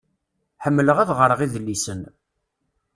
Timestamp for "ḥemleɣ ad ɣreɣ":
0.63-1.39